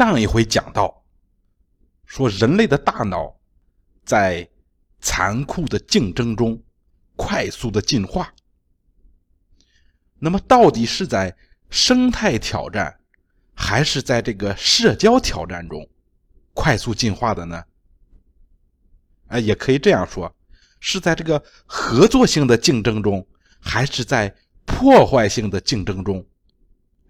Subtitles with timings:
[0.00, 1.04] 上一回讲到，
[2.06, 3.38] 说人类的大脑
[4.02, 4.48] 在
[4.98, 6.58] 残酷的竞争中
[7.16, 8.32] 快速的进化。
[10.18, 11.36] 那么，到底是在
[11.68, 12.98] 生态挑战，
[13.52, 15.86] 还是在这个社交挑战中
[16.54, 17.62] 快速进化的呢？
[19.26, 20.34] 哎，也可以这样说，
[20.80, 23.28] 是在这个合作性的竞争中，
[23.60, 26.26] 还是在破坏性的竞争中，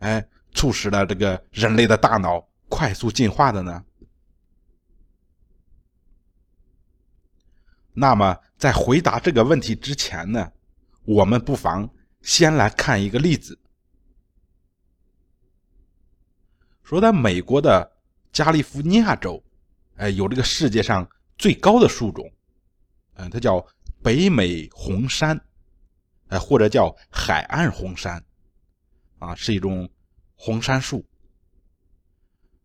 [0.00, 3.84] 哎，促使了这个人类的大脑快速进化的呢？
[7.92, 10.50] 那么，在回答这个问题之前呢，
[11.04, 11.90] 我们不妨。
[12.22, 13.58] 先来看一个例子，
[16.82, 17.96] 说在美国的
[18.30, 19.42] 加利福尼亚州，
[19.96, 22.30] 哎，有这个世界上最高的树种，
[23.14, 23.66] 嗯，它叫
[24.02, 25.40] 北美红杉，
[26.28, 28.22] 哎，或者叫海岸红杉，
[29.18, 29.88] 啊，是一种
[30.36, 31.02] 红杉树。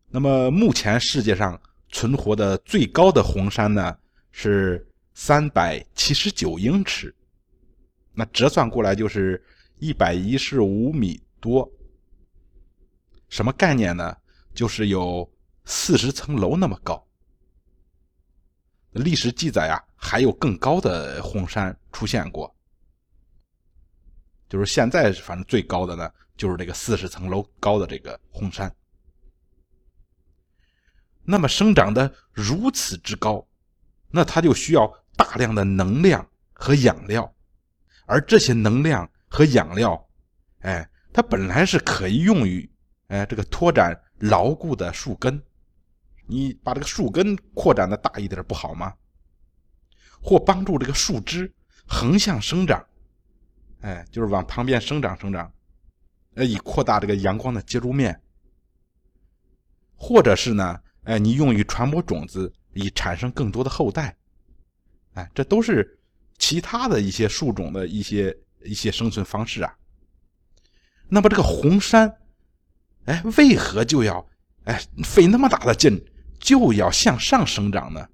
[0.08, 1.60] 那么目前世界上
[1.90, 3.96] 存活的最高的红杉呢，
[4.30, 7.14] 是三百七十九英尺。
[8.12, 9.42] 那折算过来就是
[9.78, 11.70] 一百一十五米多，
[13.28, 14.16] 什么概念呢？
[14.54, 15.30] 就是有
[15.66, 17.04] 四十层楼那么高。
[18.92, 22.54] 历史记载啊，还有更高的红山出现过，
[24.48, 28.74] 就是现在反正最高的呢，就是这个四十层楼高的这个红山。
[31.26, 33.46] 那么生长的如此之高，
[34.10, 37.34] 那它就需要大量的能量和养料。
[38.06, 40.08] 而这些能量和养料，
[40.60, 42.70] 哎，它本来是可以用于，
[43.08, 45.42] 哎，这个拓展牢固的树根。
[46.28, 48.94] 你把这个树根扩展的大一点不好吗？
[50.20, 51.52] 或帮助这个树枝
[51.86, 52.84] 横向生长，
[53.80, 55.52] 哎，就是往旁边生长生长，
[56.34, 58.20] 呃，以扩大这个阳光的接触面。
[59.94, 64.16] 或者是呢，哎，你用于传播种子，以产生更多的后代，
[65.14, 65.94] 哎，这都是。
[66.38, 69.74] 其他的一些树种的一些一些生存方式啊，
[71.08, 72.14] 那么这个红杉，
[73.06, 74.24] 哎，为何就要
[74.64, 75.98] 哎费那么大的劲
[76.38, 78.06] 就要向上生长呢？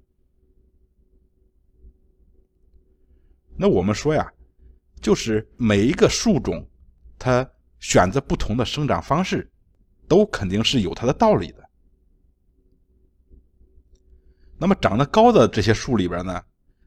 [3.57, 4.31] 那我们说呀，
[5.01, 6.65] 就是每一个树种，
[7.19, 7.45] 它
[7.81, 9.51] 选择不同的生长方式，
[10.07, 11.62] 都肯定是有它的道理的。
[14.57, 16.41] 那么长得高的这些树里边呢，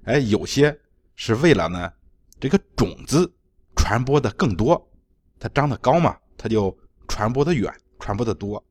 [0.04, 0.76] 哎，有些。
[1.18, 1.90] 是为了呢，
[2.38, 3.32] 这个种子
[3.74, 4.86] 传播的更多，
[5.40, 6.76] 它长得高嘛，它就
[7.08, 8.62] 传播的远，传播的多。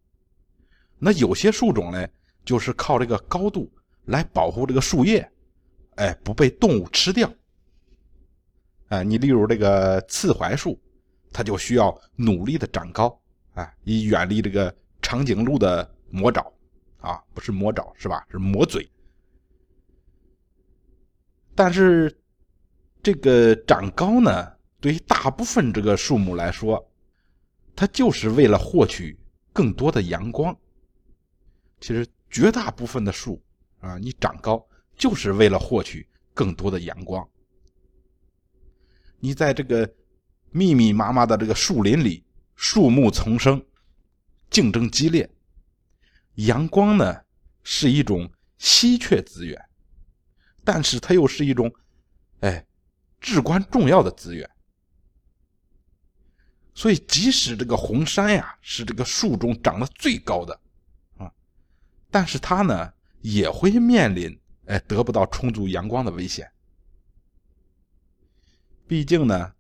[1.00, 2.08] 那有些树种呢，
[2.46, 3.68] 就是靠这个高度
[4.06, 5.28] 来保护这个树叶，
[5.96, 7.28] 哎，不被动物吃掉。
[8.90, 10.80] 哎，你例如这个刺槐树，
[11.34, 13.20] 它就需要努力的长高，
[13.56, 16.46] 哎，以远离这个长颈鹿的魔爪，
[17.06, 18.26] 啊，不是魔爪是吧？
[18.30, 18.90] 是魔嘴。
[21.56, 22.14] 但是。
[23.06, 24.52] 这个长高呢，
[24.82, 26.84] 对于大部分这个树木来说，
[27.76, 29.16] 它就是为了获取
[29.54, 30.58] 更多的阳光。
[31.80, 33.40] 其实绝大部分的树
[33.80, 34.68] 啊，你长高
[34.98, 37.24] 就是为了获取更多的阳光。
[39.20, 39.88] 你在这个
[40.50, 43.64] 密密麻麻的这个树林里，树木丛生，
[44.50, 45.30] 竞争激烈，
[46.36, 47.22] 阳光呢
[47.64, 49.60] 是一种稀缺资源，
[50.64, 51.74] 但是它又是一种，
[52.42, 52.66] 哎。
[53.22, 54.48] 至关重要的资源，
[56.76, 60.62] 所以即使这个红杉呀是这个树中长得最高的
[61.18, 61.34] 啊，
[62.12, 66.48] 但是它呢也会面临哎得不到充足阳光的危险。
[68.86, 69.56] 毕竟呢，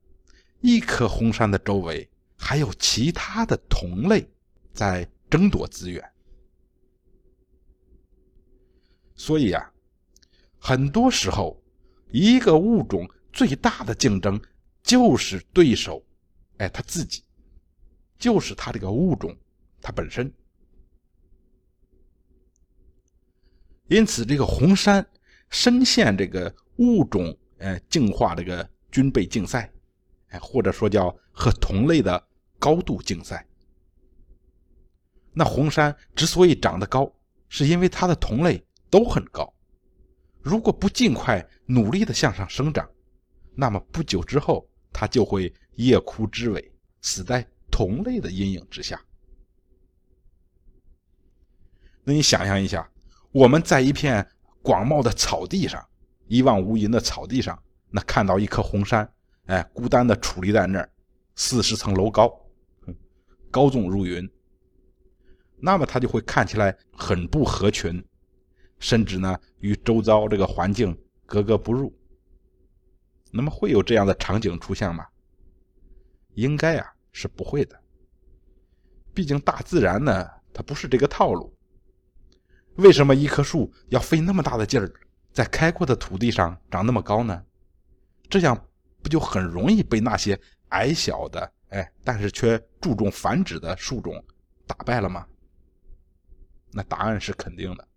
[0.61, 2.07] 一棵红杉的周围
[2.37, 4.29] 还有其他的同类
[4.75, 6.07] 在争夺资源，
[9.15, 9.71] 所以啊，
[10.59, 11.61] 很多时候
[12.11, 13.09] 一个物种。
[13.33, 14.41] 最大的竞争
[14.81, 16.01] 就是对手，
[16.55, 17.21] 哎，他自己，
[18.17, 19.37] 就是他这个物种，
[19.81, 20.33] 它本身。
[23.87, 25.05] 因此，这个红杉
[25.49, 29.69] 深陷这个物种，呃，进化这个军备竞赛，
[30.29, 33.45] 哎，或者说叫和同类的高度竞赛。
[35.33, 37.13] 那红杉之所以长得高，
[37.49, 39.53] 是因为它的同类都很高，
[40.41, 42.89] 如果不尽快努力的向上生长。
[43.53, 46.65] 那么不久之后，它就会叶枯枝萎，
[47.01, 48.97] 死在同类的阴影之下。
[52.05, 52.89] 那你想象一下，
[53.33, 54.25] 我们在一片
[54.61, 55.85] 广袤的草地上，
[56.27, 59.05] 一望无垠的草地上，那看到一棵红杉，
[59.47, 60.89] 哎，孤单的矗立在那儿，
[61.35, 62.31] 四十层楼高，
[63.51, 64.25] 高耸入云。
[65.57, 68.01] 那么它就会看起来很不合群，
[68.85, 70.95] 甚至呢与周遭这个环境
[71.25, 71.91] 格格不入。
[73.31, 75.03] 那么会有这样的场景出现吗？
[76.35, 77.75] 应该啊是不会的。
[79.11, 81.51] 毕竟大自然呢，它不是这个套路。
[82.75, 84.93] 为什么一棵树要费那么大的劲儿，
[85.33, 87.43] 在开阔的土地上长那么高呢？
[88.29, 88.55] 这样
[89.01, 90.39] 不就很容易被那些
[90.69, 94.23] 矮小的，哎，但是却注重繁殖的树种
[94.67, 95.25] 打败了吗？
[96.71, 97.87] 那答案是肯定的。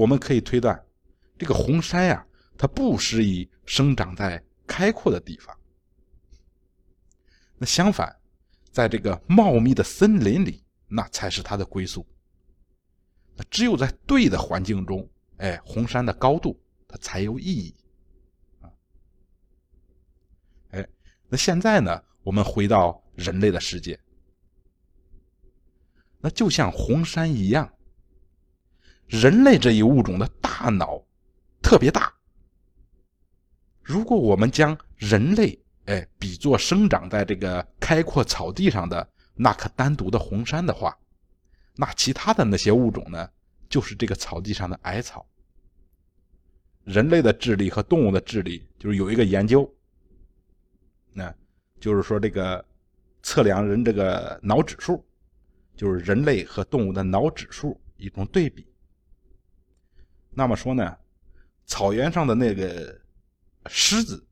[0.00, 0.82] 我们可以推断，
[1.36, 2.26] 这个红杉呀，
[2.56, 5.54] 它不适宜生长在开阔的地方。
[7.58, 8.18] 那相反，
[8.72, 12.06] 在这个茂密的森林里，那才是它的归宿。
[13.36, 15.06] 那只有在对的环境中，
[15.36, 16.58] 哎，红杉的高度
[16.88, 17.76] 它才有意义。
[20.70, 20.88] 哎，
[21.28, 24.00] 那现在呢，我们回到人类的世界，
[26.20, 27.70] 那就像红杉一样，
[29.10, 31.04] 人类这一物种的大脑
[31.60, 32.14] 特别大。
[33.82, 40.96] 如果我们将人类哎比作生长在这个开阔草地上的那棵单独的红杉的话，
[41.74, 43.28] 那其他的那些物种呢，
[43.68, 45.26] 就是这个草地上的矮草。
[46.84, 49.68] 人类的智力和动物的智力，就是有一个研究，
[51.12, 51.34] 那
[51.80, 52.64] 就是说这个
[53.22, 55.04] 测量人这个脑指数，
[55.74, 58.69] 就是人类和动物的脑指数一种对比。
[60.30, 60.96] 那么说呢，
[61.66, 63.00] 草原上的那个
[63.66, 64.26] 狮子，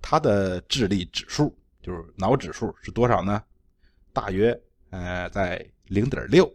[0.00, 3.42] 它的智力指数就是脑指数是多少呢？
[4.12, 4.58] 大约
[4.90, 5.70] 呃在。
[5.88, 6.54] 零点六，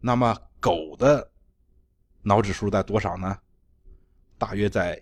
[0.00, 1.30] 那么狗的
[2.20, 3.38] 脑指数在多少呢？
[4.36, 5.00] 大约在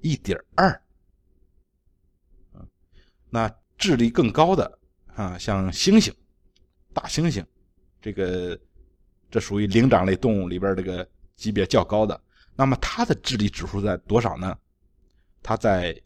[0.00, 0.82] 一点二。
[3.28, 4.78] 那智力更高的
[5.14, 6.10] 啊，像猩猩、
[6.94, 7.44] 大猩猩，
[8.00, 8.58] 这个
[9.30, 12.20] 这属于灵长类动物里边这个级别较高的。
[12.56, 14.58] 那么它的智力指数在多少呢？
[15.42, 16.00] 它在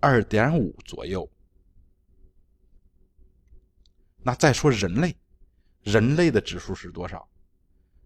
[0.00, 1.30] 二点五左右。
[4.22, 5.14] 那再说人类，
[5.82, 7.28] 人类的指数是多少？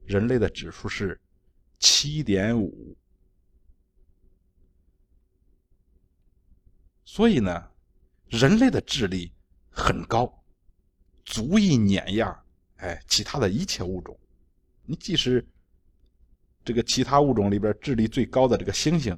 [0.05, 1.20] 人类的指数是
[1.78, 2.96] 七点五。
[7.05, 7.70] 所以呢，
[8.26, 9.32] 人类的智力
[9.70, 10.44] 很高，
[11.25, 12.44] 足以碾压
[12.76, 14.19] 哎其他的一切物种。
[14.88, 15.46] 你即使
[16.64, 19.17] 这个其他物种里边智力最高的这个猩猩，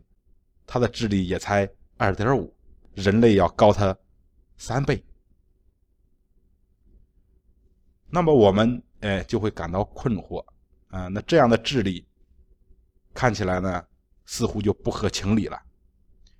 [0.66, 2.52] 它的智力也才二点五，
[2.94, 3.96] 人类要高它
[4.56, 5.00] 三倍。
[8.08, 10.44] 那么我们哎就会感到困惑
[10.88, 12.04] 啊，那这样的智力
[13.14, 13.86] 看起来呢
[14.26, 15.56] 似乎就不合情理了，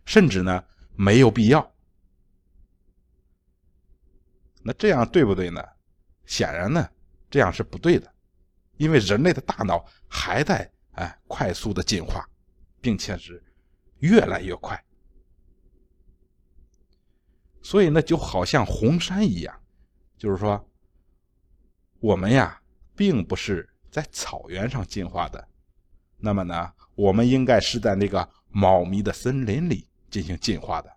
[0.06, 0.64] 甚至呢
[0.96, 1.72] 没有必要。
[4.64, 5.64] 那这样对不对呢？
[6.26, 6.88] 显然呢
[7.30, 8.12] 这样是不对的，
[8.80, 12.26] 因为人类的大脑还在哎快速的进化，
[12.80, 13.44] 并且是
[13.98, 14.82] 越来越快，
[17.60, 19.60] 所以呢就好像红山一样，
[20.16, 20.66] 就是说。
[21.98, 22.58] 我们呀，
[22.96, 25.48] 并不是在草原上进化的，
[26.16, 30.90] 那么呢，我们应该是在那个茂密的森林里进行进化的。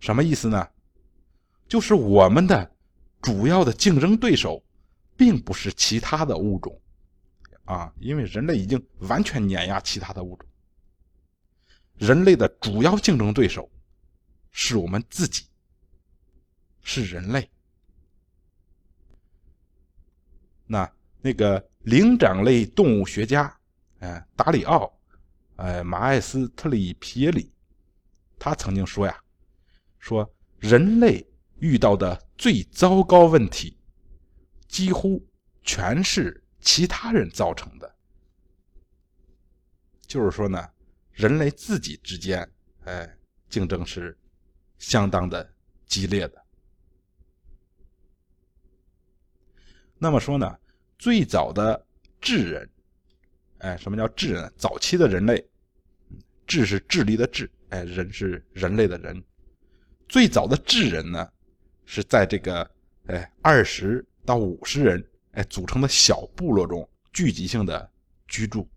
[0.00, 0.68] 什么意思呢？
[1.68, 2.74] 就是我们的
[3.20, 4.60] 主要的竞争对手，
[5.22, 6.82] 并不是其他的物种，
[7.64, 10.48] 啊，因为人类已经完全碾压其他的物种。
[11.94, 13.70] 人类的主要竞争对手，
[14.50, 15.44] 是我们自己，
[16.82, 17.48] 是人类。
[20.66, 23.56] 那那个灵长类动物学家，
[24.00, 24.92] 哎，达里奥，
[25.54, 27.48] 哎，马艾斯特里皮耶里，
[28.40, 29.22] 他曾经说呀，
[30.00, 31.24] 说人类
[31.60, 33.78] 遇到的最糟糕问题，
[34.72, 35.22] 几乎
[35.62, 37.94] 全是其他人造成的。
[40.06, 40.66] 就是说呢，
[41.12, 42.50] 人类自己之间，
[42.84, 43.18] 哎，
[43.50, 44.18] 竞争是
[44.78, 45.54] 相当的
[45.86, 46.42] 激烈的。
[49.98, 50.58] 那么说呢？
[50.98, 51.86] 最早的
[52.18, 52.70] 智人，
[53.58, 54.50] 哎，什么叫智人？
[54.56, 55.46] 早期的人类，
[56.46, 59.22] 智是智力的智，哎，人是人类的人。
[60.08, 61.30] 最早的智人呢，
[61.84, 62.68] 是在这个
[63.06, 67.90] 哎二十到五十人哎组成的小部落中聚集性的
[68.28, 68.68] 居住。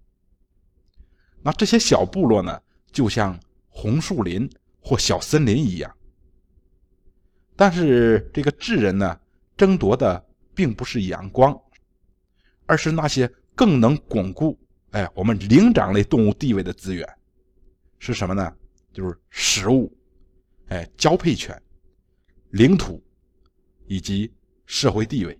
[1.42, 2.62] 那这些小部落呢，
[2.92, 4.50] 就像红树林
[4.80, 5.96] 或小森林一样。
[7.56, 9.20] 但是这个智人呢，
[9.56, 11.58] 争夺的并不是阳光。
[12.68, 14.60] 而是那些更能巩固
[14.90, 17.08] 哎我们灵长类动物地位的资源，
[18.00, 18.52] 是什么呢？
[18.92, 19.96] 就是食物，
[20.70, 21.62] 哎交配权、
[22.50, 23.00] 领土
[23.86, 24.34] 以及
[24.66, 25.40] 社会地位。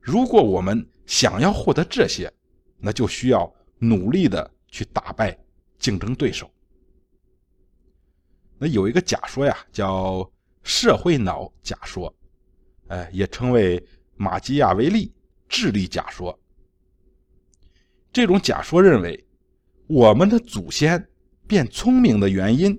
[0.00, 2.32] 如果我们想要获得这些，
[2.78, 5.38] 那就需要努力的去打败
[5.78, 6.50] 竞争对手。
[8.58, 10.30] 那有一个假说呀，叫
[10.62, 12.14] 社会脑假说，
[12.88, 13.82] 哎，也称为
[14.16, 15.12] 马基亚维利
[15.48, 16.38] 智力假说。
[18.12, 19.26] 这种假说认为，
[19.86, 21.08] 我们的祖先
[21.46, 22.78] 变聪明的原因，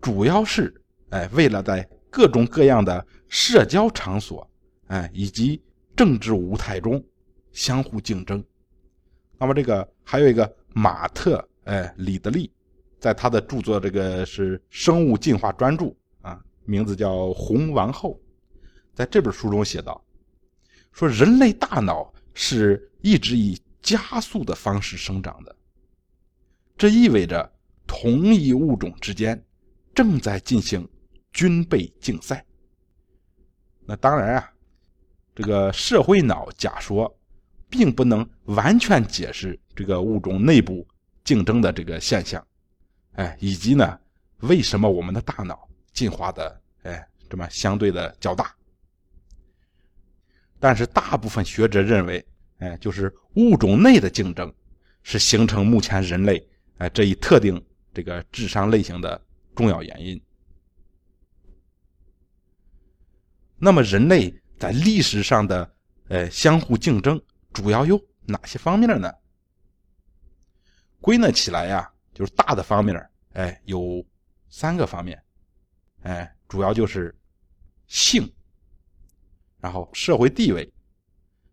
[0.00, 0.74] 主要是
[1.10, 4.50] 哎，为了在各种各样的社交场所，
[4.86, 5.62] 哎，以及
[5.94, 7.04] 政治舞台中
[7.52, 8.42] 相互竞争。
[9.36, 12.50] 那么这个还有一个马特哎里德利，
[12.98, 18.18] 在他的著作这个是生物进化专著啊，名字叫《红王后》，
[18.94, 20.02] 在这本书中写道，
[20.92, 25.54] 说人类大脑是一直以加速的方式生长的，
[26.78, 27.52] 这意味着
[27.86, 29.44] 同一物种之间
[29.94, 30.88] 正在进行
[31.36, 32.44] 军备竞赛。
[33.84, 34.52] 那当然啊，
[35.34, 37.14] 这个社会脑假说。
[37.68, 40.86] 并不能完全解释这个物种内部
[41.24, 42.46] 竞争的这个现象，
[43.14, 43.98] 哎，以及呢，
[44.38, 48.54] 为什么我们的大脑进化的哎这么相对的较大？
[50.60, 52.24] 但是大部分学者认为，
[52.58, 54.50] 哎，就是物种内的竞争
[55.02, 57.60] 是形成目前人类哎这一特定
[57.92, 59.20] 这个智商类型的
[59.56, 60.22] 重要原因。
[63.58, 65.74] 那么，人类在历史上的
[66.08, 67.20] 呃相互竞争。
[67.52, 69.10] 主要有哪些方面呢？
[71.00, 74.04] 归纳起来呀，就是大的方面，哎，有
[74.50, 75.22] 三个方面，
[76.02, 77.16] 哎，主要就是
[77.86, 78.30] 性，
[79.58, 80.70] 然后社会地位，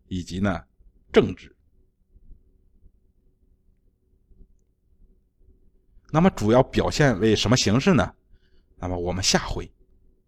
[0.08, 0.62] 以及呢
[1.10, 1.56] 政治。
[6.10, 8.14] 那么主要表现为什么形式呢？
[8.76, 9.72] 那么我们下回，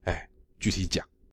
[0.05, 0.27] 哎，
[0.59, 1.07] 具体讲。